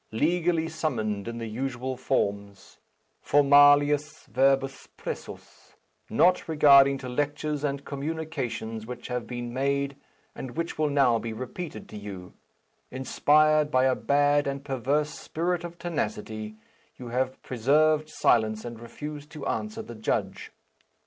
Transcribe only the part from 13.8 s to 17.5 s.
a bad and perverse spirit of tenacity, you have